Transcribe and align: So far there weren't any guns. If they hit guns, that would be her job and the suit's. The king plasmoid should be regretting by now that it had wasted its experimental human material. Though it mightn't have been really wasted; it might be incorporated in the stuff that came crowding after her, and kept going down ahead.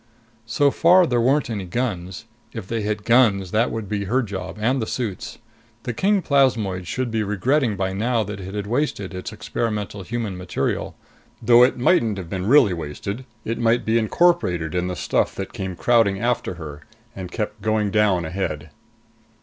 So 0.47 0.71
far 0.71 1.05
there 1.05 1.21
weren't 1.21 1.47
any 1.51 1.65
guns. 1.65 2.25
If 2.53 2.65
they 2.67 2.81
hit 2.81 3.03
guns, 3.03 3.51
that 3.51 3.69
would 3.69 3.87
be 3.87 4.05
her 4.05 4.23
job 4.23 4.57
and 4.59 4.81
the 4.81 4.87
suit's. 4.87 5.37
The 5.83 5.93
king 5.93 6.23
plasmoid 6.23 6.87
should 6.87 7.11
be 7.11 7.21
regretting 7.21 7.75
by 7.75 7.93
now 7.93 8.23
that 8.23 8.39
it 8.39 8.55
had 8.55 8.65
wasted 8.65 9.13
its 9.13 9.31
experimental 9.31 10.01
human 10.01 10.35
material. 10.35 10.95
Though 11.39 11.61
it 11.61 11.77
mightn't 11.77 12.17
have 12.17 12.31
been 12.31 12.47
really 12.47 12.73
wasted; 12.73 13.25
it 13.45 13.59
might 13.59 13.85
be 13.85 13.99
incorporated 13.99 14.73
in 14.73 14.87
the 14.87 14.95
stuff 14.95 15.35
that 15.35 15.53
came 15.53 15.75
crowding 15.75 16.19
after 16.19 16.55
her, 16.55 16.81
and 17.15 17.31
kept 17.31 17.61
going 17.61 17.91
down 17.91 18.25
ahead. 18.25 18.71